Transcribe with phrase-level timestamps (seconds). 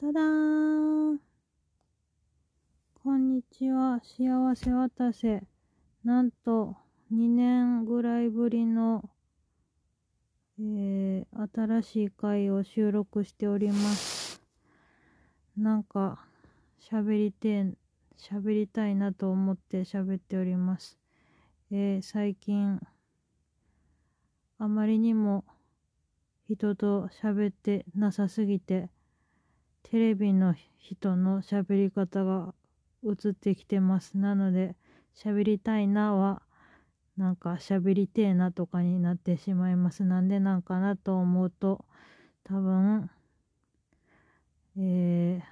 [0.00, 1.20] ただーん。
[3.04, 4.00] こんにちは。
[4.02, 5.42] 幸せ渡せ。
[6.04, 6.74] なんと、
[7.12, 9.10] 2年ぐらいぶりの、
[10.58, 14.40] えー、新しい回を収録しております。
[15.54, 16.24] なんか、
[16.80, 17.66] 喋りて、
[18.16, 20.98] 喋りたいなと思って喋っております。
[21.70, 22.80] えー、最近、
[24.58, 25.44] あまりにも
[26.48, 28.88] 人と喋ってなさすぎて、
[29.82, 32.54] テレビの人の喋り方が
[33.04, 34.16] 映ってきてます。
[34.18, 34.76] なので、
[35.14, 36.42] 喋りたいなは、
[37.16, 40.04] なんか喋りてえなとかになってしまいます。
[40.04, 41.84] なんでなんかなと思うと、
[42.44, 43.10] 多分、
[44.76, 45.44] えー、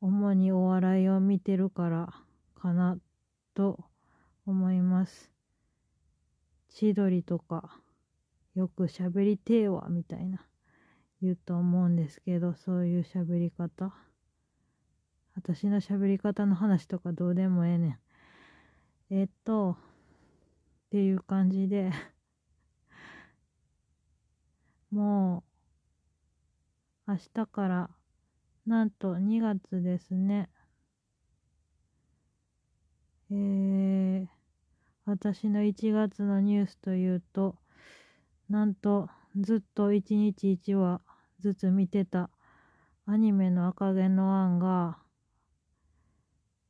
[0.00, 2.12] 主にお笑いを見てるから
[2.54, 2.98] かな
[3.54, 3.84] と
[4.46, 5.30] 思います。
[6.68, 7.78] 千鳥とか、
[8.54, 10.44] よく喋りてえわ、みたいな。
[11.22, 13.94] 言うと思うんですけど、そういう喋り方。
[15.36, 17.98] 私の喋り方の話とかどうでもええねん。
[19.14, 19.76] えっと、っ
[20.90, 21.92] ていう感じで
[24.90, 25.44] も
[27.06, 27.90] う、明日から、
[28.66, 30.50] なんと2月ですね。
[33.30, 34.28] えー、
[35.04, 37.56] 私の1月のニュースというと、
[38.48, 41.00] なんと、ずっと1日1話
[41.42, 42.30] ずつ見てた。
[43.04, 44.98] アニメの赤毛のアンが、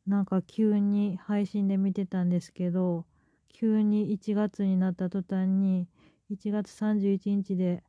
[0.06, 3.05] なんか急に配信で見てたんですけど、
[3.50, 5.89] 急に1月になった途端に、
[6.31, 7.84] 1月31日で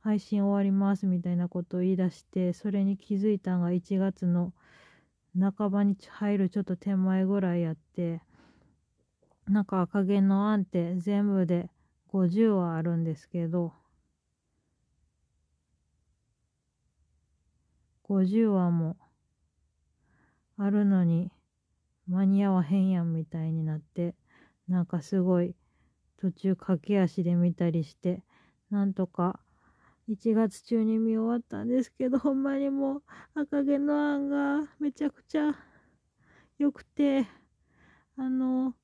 [0.00, 4.52] 配信終わりますみたいなことを言い出して、それに気づいたのが1月の
[5.40, 8.20] 半ばに入るちょっと手前ぐらいやって、
[9.48, 11.70] なんか赤毛のアンって全部で
[12.12, 13.72] 50話あるんですけど、
[18.12, 18.98] 50話も
[20.58, 21.30] あるのに
[22.06, 24.14] 間に合わへんやんみたいになって、
[24.68, 25.54] なんかすごい
[26.18, 28.22] 途中駆け足で見たりして、
[28.70, 29.40] なんとか
[30.10, 33.02] 1月中に見終わったんですけど、ほんまにもう
[33.34, 35.54] 赤毛のアンがめちゃくちゃ
[36.58, 37.26] 良くて、
[38.18, 38.74] あの、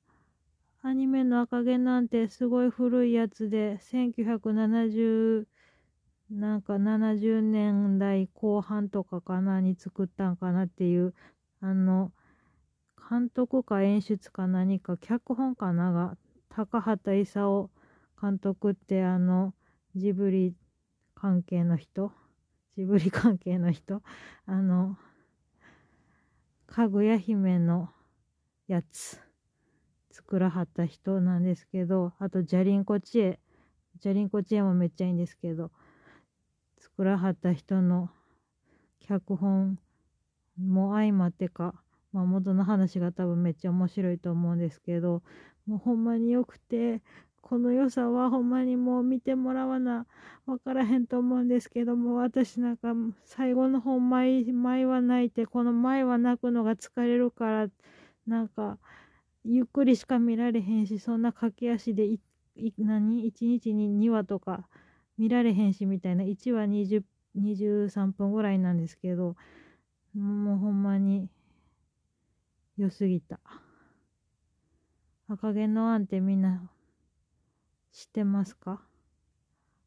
[0.81, 5.47] アニメの赤毛なんてすごい古いやつで、1970
[6.29, 11.15] なんか70年代後半とかかなに作ったんかなっていう、
[11.59, 12.11] あの、
[13.09, 16.17] 監督か演出か何か、脚本かなが、
[16.49, 17.69] 高畑勲
[18.21, 19.55] 監督ってあの、
[19.95, 20.53] ジブリ
[21.15, 22.11] 関係の人
[22.77, 24.03] ジブリ関係の人
[24.45, 24.97] あの、
[26.67, 27.89] かぐや姫の
[28.67, 29.19] やつ、
[30.11, 33.39] 作らはった人なんですけど、あと、ジャリンコチエ、
[33.99, 35.71] ジャリンコチエもめっちゃいいんですけど、
[36.79, 38.09] 作らはった人の
[39.01, 39.77] 脚本
[40.57, 41.73] も相まってか、
[42.13, 45.21] まあ、元の話が多分めっちゃ面白いと思うんですけど、
[45.67, 47.01] もうほんまに良くて、
[47.41, 50.05] この良さはほんまにもう見てもらわな、
[50.45, 52.93] わからへんと思うんですけども、私なんか
[53.25, 57.67] 最後の方前、前は泣いて、この前は泣くのが疲れるから、
[58.25, 58.77] なんか、
[59.43, 62.19] ゆっくりしか見られへんし、そんな駆け足でい、
[62.55, 64.67] い何 ?1 日に2話とか
[65.19, 66.23] 見られへんしみたいな。
[66.23, 67.03] 1話20
[67.37, 69.35] 23分ぐらいなんですけど
[70.15, 71.29] もうほんまに
[72.77, 73.39] 良すぎた。
[75.27, 76.71] 赤毛のアンってみんな
[77.91, 78.81] 知ってますか？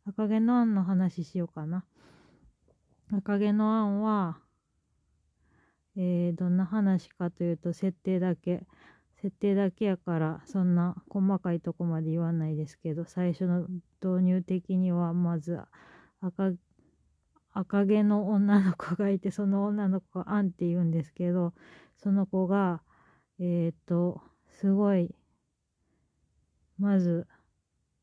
[0.07, 1.85] 赤毛のアンの話しようかな。
[3.11, 4.39] 赤毛のアンは
[5.97, 8.67] えー、どんな話かというと設定だけ。
[9.23, 13.69] 設定だけやからそんな細かいとこまで言わないですけど最初の
[14.03, 15.61] 導入的にはまず
[16.21, 16.51] 赤
[17.53, 21.55] 赤毛の女の子がいてその女の子がアンって言うんですけど
[22.03, 22.83] その子が
[23.39, 25.15] えっ、ー、とすごい
[26.81, 27.29] まず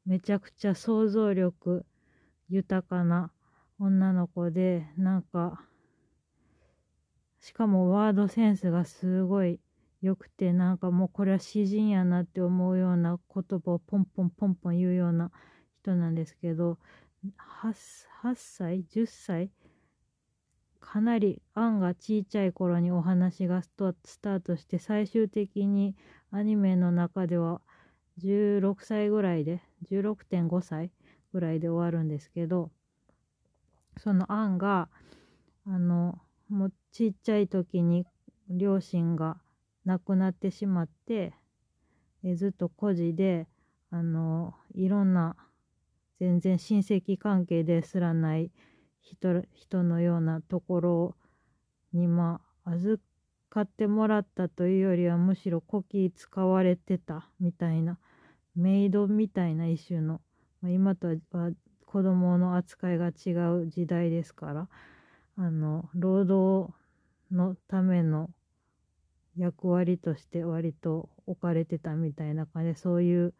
[0.05, 1.85] めちゃくちゃ想像力
[2.47, 3.33] 豊かな
[3.77, 5.65] 女の子でなんか
[7.41, 9.59] しかもワードセンスがすごい
[10.01, 15.31] よくて、なんかもうこれは詩人やなって思うような言葉をポンポンポンポン言うような
[15.81, 16.77] 人なんですけど、
[17.61, 17.73] 8,
[18.23, 19.51] 8歳 ?10 歳
[20.79, 25.95] かなり案が小さい頃にお話がスタートして最終的に
[26.31, 27.61] アニメの中では
[28.19, 29.61] 16歳ぐらいで
[29.91, 30.91] 16.5歳
[31.33, 32.71] ぐらいで終わるんですけど
[33.97, 34.89] その案が
[35.67, 36.17] あの
[36.49, 38.05] もうちっちゃい時に
[38.49, 39.37] 両親が
[39.85, 41.33] 亡くなってしまって、
[42.23, 43.47] えずっと孤児で、
[43.91, 45.35] あの、いろんな、
[46.19, 48.51] 全然親戚関係ですらない
[49.01, 51.15] 人人のようなところ
[51.93, 53.01] にまあ預
[53.49, 57.97] かってもらったというよりはむしろ古希使われてたみたいな
[58.55, 60.21] メイドみたいな一種の、
[60.61, 61.15] まあ、今とは
[61.85, 63.31] 子供の扱いが違
[63.63, 64.67] う時代ですから
[65.37, 66.73] あの労働
[67.31, 68.29] のための
[69.37, 73.33] 役割として割と置かれてたみたいな感じでそういう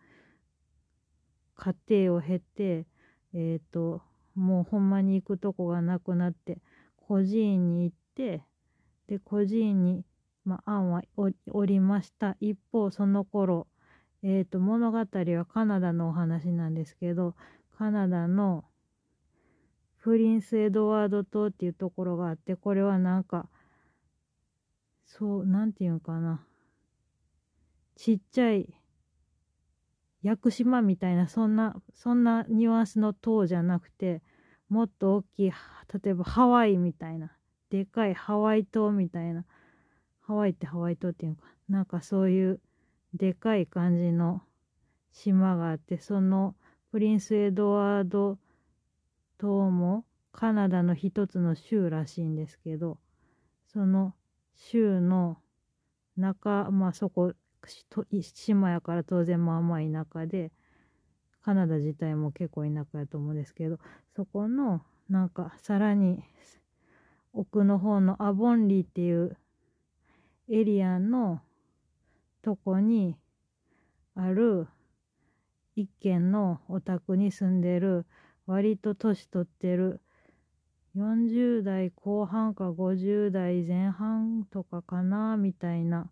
[1.56, 2.86] 過程を経て
[3.33, 4.01] えっ、ー、と
[4.36, 6.59] もうほんまに行くとこがなくなって
[6.95, 8.44] 孤児院に行って
[9.07, 10.03] で孤児院に、
[10.45, 11.01] まあ、案は
[11.51, 12.38] おりました。
[12.39, 13.68] 一方その頃
[14.21, 17.36] えーと、物語はカナダのお話なんですけど
[17.77, 18.65] カナダの
[20.01, 23.47] プリンス・エドワード島っていうところがあってこれはなんか
[25.10, 26.46] そうなんていうんかな。
[27.96, 28.74] ちっちゃい
[30.22, 34.22] 屋久島みたいなそんなそんなニュアンスの塔じゃなくて
[34.70, 35.52] もっと大きい
[36.04, 37.32] 例えばハワイみたいな
[37.70, 39.46] でかいハワイ島みたいな
[40.22, 42.62] ハワイってハワイ島っていうかなんかそういう
[43.14, 44.42] でかい感じの
[45.12, 46.56] 島があってその
[46.92, 48.38] プリンス・エドワード
[49.40, 53.00] 島もカナダの一つの州らしいんですけど
[53.74, 54.14] その
[54.60, 55.38] 州の
[56.18, 57.34] 中まあそこ
[58.22, 60.52] 島やから当然まあまあ田舎で
[61.42, 63.80] カナダ自体も結構田舎やと思うんですけど
[64.16, 66.24] そこのなんかさらに
[67.34, 69.38] 奥の方のアボンリーっていう
[70.50, 71.42] エリアの
[72.42, 73.16] とこに
[74.16, 74.68] ある
[75.76, 78.06] 一軒のお宅に住んでる
[78.46, 80.02] 割と年取ってる
[80.95, 86.09] 40代後半か50代前半とかかなみたいな。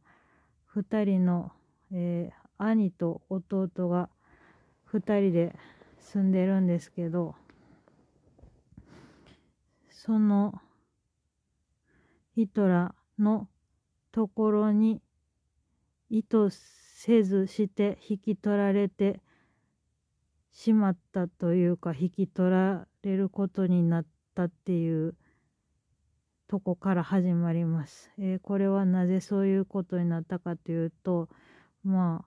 [0.77, 1.51] 2人の、
[1.91, 4.09] えー、兄と弟が
[4.91, 5.55] 2人で
[5.99, 7.33] 住んでるんですけど
[9.89, 10.53] その
[12.35, 13.47] ヒトラーの
[14.11, 15.01] ところに
[16.09, 19.19] 意図せずして引き取られて
[20.51, 25.15] しまったというか引き取られることになってったっていう
[26.47, 28.11] とこから始まります。
[28.19, 31.27] えー、これはなぜそういうことになったかというと
[31.83, 32.25] まあ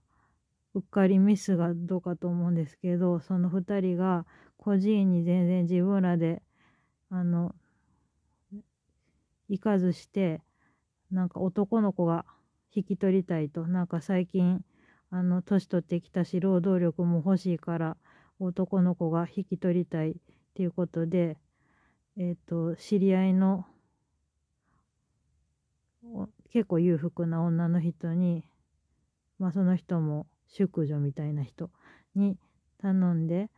[0.74, 4.26] うっかりミスがどうかと思うんですけどその2人が
[4.56, 6.42] 孤児院に全然自分らで
[7.10, 7.54] あの
[9.48, 10.42] 行かずして
[11.10, 12.24] なんか男の子が
[12.72, 14.64] 引き取りたいとなんか最近
[15.10, 17.96] あの年取ってきたし労働力も欲しいから
[18.38, 20.14] 男の子が引き取りたいっ
[20.54, 21.36] ていうことで
[22.20, 23.64] えっ、ー、と知り合いの
[26.52, 28.44] 結構裕福な女の人に
[29.38, 31.70] まあその人も淑女みたいな人
[32.14, 32.36] に
[32.82, 33.48] 頼んで、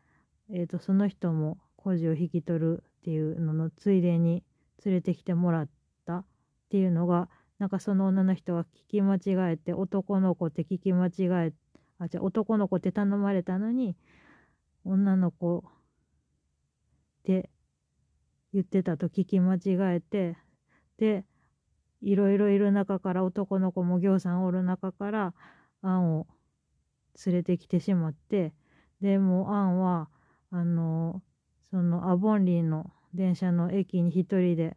[0.48, 4.44] えー、とその人も孤児を引き取るっていうののついでに
[4.84, 5.68] 連れてきてもらっ
[6.06, 6.24] たっ
[6.70, 7.28] ていうのが
[7.58, 11.52] なんかその女の人は聞き間違えて男の子って聞き間違え
[11.98, 13.96] あじゃ男の子って頼まれたのに
[14.84, 17.50] 女の子って
[18.52, 20.36] 言ってたと聞き間違えて
[20.98, 21.24] で
[22.00, 25.34] いろいろいる中から男の子もぎょうさんおる中から
[25.82, 26.26] アンを
[27.26, 28.52] 連れてきてしまって
[29.00, 30.08] でもアンは
[30.50, 31.22] あの
[31.70, 34.76] そのアボンリーの電車の駅に一人で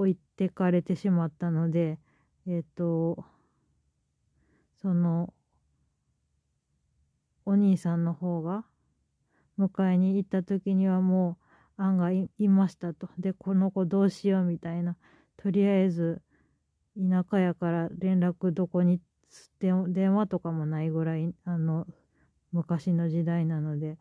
[0.00, 1.98] 置いてかれてしまったので、
[2.46, 3.24] えっ、ー、と、
[4.80, 5.34] その、
[7.44, 8.64] お兄さんの方が
[9.58, 11.49] 迎えに行った時にはもう
[11.80, 13.08] 案がいましたと。
[13.18, 14.96] で、この子どうしようみたいな。
[15.36, 16.20] とりあえず
[16.96, 19.00] 田舎やから連絡どこに
[19.60, 21.86] 電話とかもないぐらいあの
[22.52, 23.96] 昔の時代なので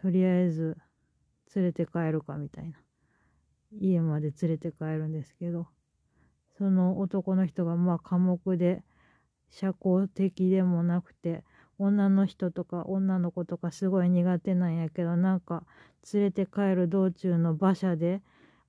[0.00, 0.78] とりあえず
[1.54, 2.78] 連れて帰るかみたいな
[3.78, 5.66] 家まで連れて帰るんですけど
[6.56, 8.82] その男の人がまあ寡黙で
[9.50, 11.44] 社交的でもなくて
[11.82, 15.64] 女の人とか女の子とかすごい苦手なんやけどなんか
[16.12, 18.22] 連れて帰る道中の馬車で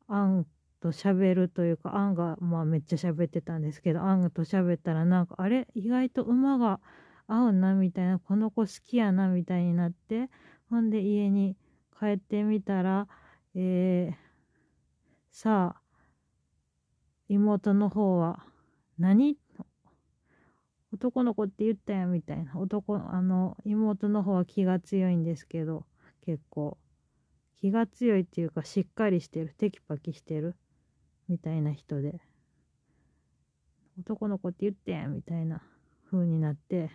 [0.08, 0.46] アン
[0.80, 5.68] と喋るというかアンがまあめっちゃ喋ってたんですけどアンと喋ったらなんかあれ？
[5.76, 6.80] 意外と馬が
[7.28, 10.30] 合うなみたいなこの子好きやなみたいになって
[10.70, 11.56] ほんで家に
[12.00, 13.08] 帰ってみたら
[13.56, 14.16] えー、
[15.32, 15.82] さあ、
[17.30, 18.44] 妹の方は
[18.98, 19.38] 何、
[20.94, 22.56] 男の子って言ったやんみたいな。
[22.56, 25.88] 男、あの、妹の方は気が強いんですけど、
[26.22, 26.78] 結構。
[27.56, 29.56] 気が強いっていうか、しっかりしてる。
[29.58, 30.56] テキパキしてる。
[31.28, 32.22] みたいな人で。
[34.00, 35.64] 男の子って言ってやんみたいな
[36.12, 36.92] 風になって、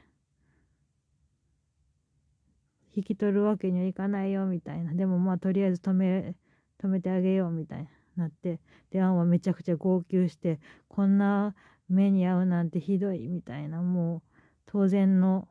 [2.95, 4.95] 引き取るわけにはいかないよみたいな。
[4.95, 6.35] でもまあとりあえず止め、
[6.81, 7.91] 止めてあげようみたいな。
[8.19, 11.55] なってでアンはめちゃくちゃ号泣してこんな
[11.89, 14.23] 目に遭うなんてひどいみたいなもう
[14.67, 15.49] 当然の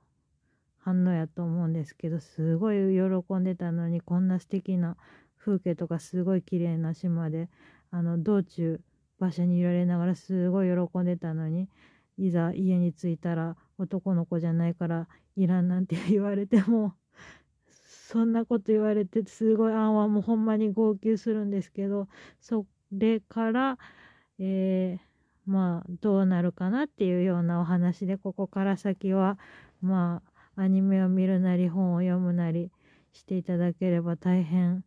[0.79, 4.95] 反応やと思うんですけどすごい喜んでたのにこんな素敵な
[5.37, 7.49] 風景とかすごい綺麗な島で
[7.91, 8.79] あの道中
[9.19, 11.67] 馬車に揺られながらすごい喜んでたのに
[12.17, 16.93] いざ家に着いたら男の子じゃないからいらんなんて言われても
[18.09, 22.07] そんなこと言われてすごいあんはもうほんまに号泣するんですけど
[22.39, 23.77] それから、
[24.39, 25.06] えー、
[25.47, 29.39] まあどうなるかなっていうようなお話でここから先は
[29.81, 30.21] ま
[30.55, 32.71] あアニメを見るなり本を読むなり
[33.13, 34.83] していただければ大変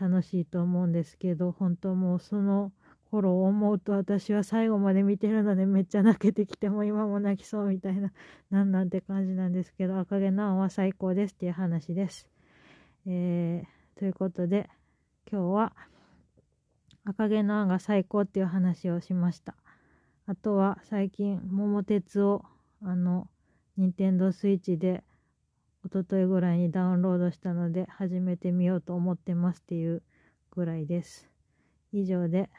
[0.00, 2.72] 楽しいと思うんですけど 本当もうその
[3.10, 8.12] 頃を思うと私は最後まで見てるのでめっちゃ泣けてきても今も泣きそうみたいな
[8.50, 12.28] なんなんて感じなんですけど赤毛のアンは最高ですっていう話です。
[13.06, 14.68] えー、ということで
[15.30, 15.72] 今日は
[17.04, 19.54] 赤毛のアンが最高っていう話をしました。
[20.26, 22.44] あとは最近桃鉄を
[22.82, 23.28] あの
[23.76, 25.04] 任天堂スイッチで
[25.84, 30.02] 一昨日ぐらいにダウンロードしたので始めてみようと思ってますっていう
[30.50, 31.28] ぐらいです。
[31.92, 32.50] 以上で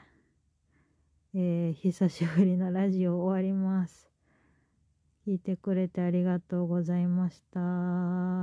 [1.37, 4.09] えー、久しぶりのラジオ終わります。
[5.27, 7.59] 聞いてくれてありがとうございました。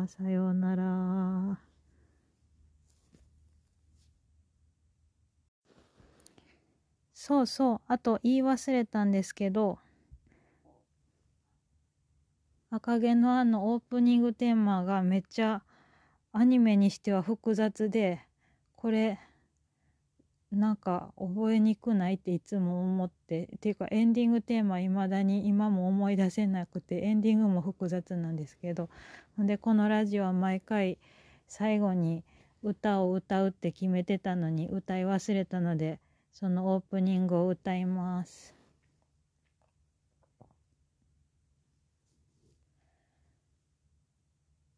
[0.08, 1.71] さようなら。
[7.24, 9.78] そうそう、あと言い忘れたんですけど、
[12.68, 15.62] 赤毛のアンのオープニングテーマがめっちゃ
[16.32, 18.26] アニメにしては複雑で、
[18.74, 19.20] これ
[20.50, 28.90] なんか覚えにくないっていつも思ってっていうかエンディングテーマいまだに今も思い出せなくてエンディングも複雑なんですけど
[29.38, 30.98] でこのラジオは毎回
[31.46, 32.24] 最後に
[32.64, 36.00] 歌を歌うって決めてたのに歌い忘れたので
[36.32, 38.54] そのオープニングを歌います。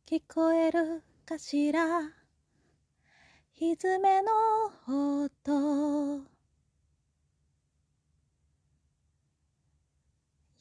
[0.06, 2.00] 聞こえるかしら？
[3.52, 4.30] ひずめの
[4.88, 6.24] 音。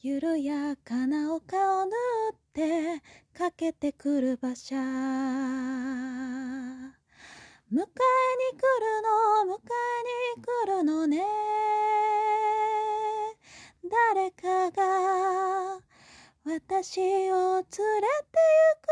[0.00, 1.90] 緩やかな丘を縫
[2.32, 3.02] って
[3.36, 4.76] かけてくる馬車。
[4.76, 4.80] 迎
[7.70, 8.93] えに来る
[16.82, 18.83] 私を連れて行く。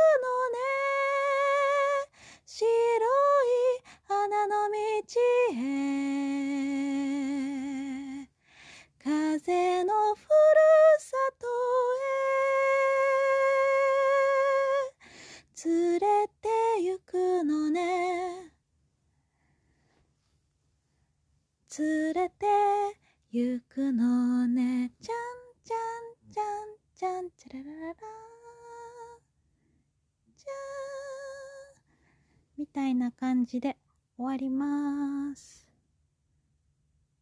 [33.42, 33.76] 感じで
[34.16, 35.21] 終わります。